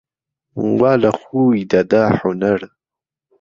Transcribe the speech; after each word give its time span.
وا 0.79 0.93
لە 1.01 1.11
خوی 1.19 1.59
دەدا 1.71 2.03
حونەر 2.19 2.61